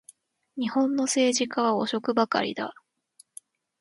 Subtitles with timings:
[0.57, 2.73] 日本の政治家は汚職ばかりだ